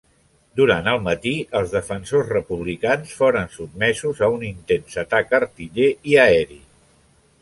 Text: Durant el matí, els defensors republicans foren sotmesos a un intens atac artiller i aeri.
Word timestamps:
Durant 0.59 0.87
el 0.93 1.01
matí, 1.07 1.33
els 1.59 1.75
defensors 1.75 2.31
republicans 2.31 3.13
foren 3.19 3.53
sotmesos 3.59 4.23
a 4.29 4.31
un 4.39 4.47
intens 4.49 4.97
atac 5.03 5.37
artiller 5.43 5.93
i 6.15 6.19
aeri. 6.25 6.59